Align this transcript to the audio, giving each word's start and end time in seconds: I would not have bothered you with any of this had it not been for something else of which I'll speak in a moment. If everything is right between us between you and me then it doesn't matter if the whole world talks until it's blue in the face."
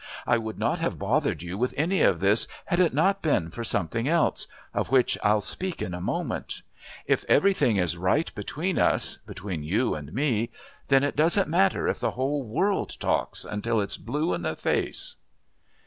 I 0.25 0.39
would 0.39 0.57
not 0.57 0.79
have 0.79 0.97
bothered 0.97 1.43
you 1.43 1.59
with 1.59 1.75
any 1.77 2.01
of 2.01 2.21
this 2.21 2.47
had 2.65 2.79
it 2.79 2.91
not 2.91 3.21
been 3.21 3.51
for 3.51 3.63
something 3.63 4.07
else 4.07 4.47
of 4.73 4.89
which 4.89 5.15
I'll 5.21 5.41
speak 5.41 5.79
in 5.79 5.93
a 5.93 6.01
moment. 6.01 6.63
If 7.05 7.23
everything 7.29 7.75
is 7.77 7.97
right 7.97 8.33
between 8.33 8.79
us 8.79 9.17
between 9.27 9.61
you 9.61 9.93
and 9.93 10.11
me 10.11 10.49
then 10.87 11.03
it 11.03 11.15
doesn't 11.15 11.47
matter 11.49 11.87
if 11.87 11.99
the 11.99 12.09
whole 12.17 12.41
world 12.41 12.99
talks 12.99 13.45
until 13.45 13.79
it's 13.79 13.97
blue 13.97 14.33
in 14.33 14.41
the 14.41 14.55
face." 14.55 15.17